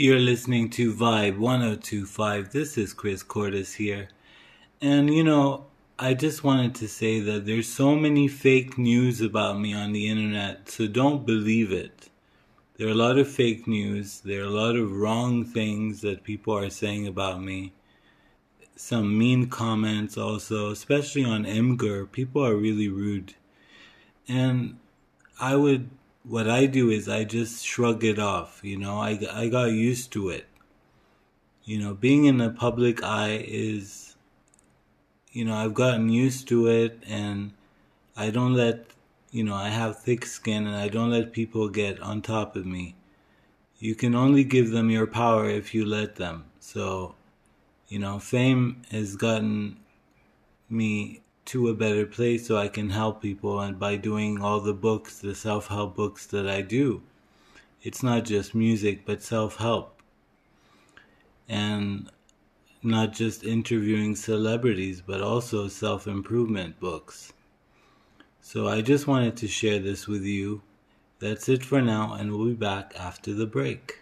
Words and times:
You're 0.00 0.20
listening 0.20 0.70
to 0.78 0.94
Vibe 0.94 1.38
1025. 1.38 2.52
This 2.52 2.78
is 2.78 2.94
Chris 2.94 3.24
Cordes 3.24 3.74
here. 3.74 4.08
And 4.80 5.12
you 5.12 5.24
know, 5.24 5.66
I 5.98 6.14
just 6.14 6.44
wanted 6.44 6.76
to 6.76 6.86
say 6.86 7.18
that 7.18 7.46
there's 7.46 7.66
so 7.66 7.96
many 7.96 8.28
fake 8.28 8.78
news 8.78 9.20
about 9.20 9.58
me 9.58 9.74
on 9.74 9.92
the 9.92 10.08
internet, 10.08 10.70
so 10.70 10.86
don't 10.86 11.26
believe 11.26 11.72
it. 11.72 12.10
There 12.76 12.86
are 12.86 12.92
a 12.92 12.94
lot 12.94 13.18
of 13.18 13.28
fake 13.28 13.66
news, 13.66 14.20
there 14.20 14.42
are 14.42 14.46
a 14.46 14.50
lot 14.50 14.76
of 14.76 14.92
wrong 14.92 15.44
things 15.44 16.00
that 16.02 16.22
people 16.22 16.56
are 16.56 16.70
saying 16.70 17.08
about 17.08 17.42
me. 17.42 17.72
Some 18.76 19.18
mean 19.18 19.48
comments 19.48 20.16
also, 20.16 20.70
especially 20.70 21.24
on 21.24 21.44
Imgur. 21.44 22.08
People 22.12 22.46
are 22.46 22.54
really 22.54 22.88
rude. 22.88 23.34
And 24.28 24.78
I 25.40 25.56
would 25.56 25.90
what 26.28 26.48
I 26.48 26.66
do 26.66 26.90
is 26.90 27.08
I 27.08 27.24
just 27.24 27.64
shrug 27.64 28.04
it 28.04 28.18
off. 28.18 28.60
You 28.62 28.76
know, 28.76 28.98
I, 28.98 29.18
I 29.32 29.48
got 29.48 29.72
used 29.72 30.12
to 30.12 30.28
it. 30.28 30.46
You 31.64 31.78
know, 31.78 31.94
being 31.94 32.26
in 32.26 32.36
the 32.36 32.50
public 32.50 33.02
eye 33.02 33.42
is, 33.46 34.14
you 35.32 35.44
know, 35.44 35.54
I've 35.54 35.74
gotten 35.74 36.10
used 36.10 36.46
to 36.48 36.66
it 36.66 37.02
and 37.06 37.52
I 38.16 38.28
don't 38.30 38.54
let, 38.54 38.86
you 39.30 39.42
know, 39.42 39.54
I 39.54 39.70
have 39.70 40.00
thick 40.00 40.26
skin 40.26 40.66
and 40.66 40.76
I 40.76 40.88
don't 40.88 41.10
let 41.10 41.32
people 41.32 41.68
get 41.70 42.00
on 42.00 42.20
top 42.20 42.56
of 42.56 42.66
me. 42.66 42.94
You 43.78 43.94
can 43.94 44.14
only 44.14 44.44
give 44.44 44.70
them 44.70 44.90
your 44.90 45.06
power 45.06 45.48
if 45.48 45.74
you 45.74 45.86
let 45.86 46.16
them. 46.16 46.44
So, 46.60 47.14
you 47.88 47.98
know, 47.98 48.18
fame 48.18 48.82
has 48.90 49.16
gotten 49.16 49.78
me 50.68 51.22
to 51.48 51.68
a 51.68 51.74
better 51.74 52.06
place 52.06 52.46
so 52.46 52.56
I 52.56 52.68
can 52.68 52.90
help 52.90 53.20
people 53.20 53.60
and 53.60 53.78
by 53.78 53.96
doing 53.96 54.40
all 54.40 54.60
the 54.60 54.74
books, 54.74 55.18
the 55.18 55.34
self-help 55.34 55.96
books 55.96 56.26
that 56.26 56.48
I 56.48 56.62
do. 56.62 57.02
It's 57.82 58.02
not 58.02 58.24
just 58.24 58.54
music, 58.54 59.06
but 59.06 59.22
self-help. 59.22 60.02
And 61.48 62.10
not 62.82 63.12
just 63.12 63.44
interviewing 63.44 64.14
celebrities, 64.14 65.00
but 65.00 65.20
also 65.20 65.68
self-improvement 65.68 66.78
books. 66.80 67.32
So 68.40 68.68
I 68.68 68.82
just 68.82 69.06
wanted 69.06 69.36
to 69.38 69.48
share 69.48 69.78
this 69.78 70.06
with 70.06 70.24
you. 70.24 70.62
That's 71.18 71.48
it 71.48 71.64
for 71.64 71.80
now, 71.80 72.14
and 72.14 72.30
we'll 72.30 72.48
be 72.48 72.54
back 72.54 72.94
after 72.98 73.34
the 73.34 73.46
break. 73.46 74.00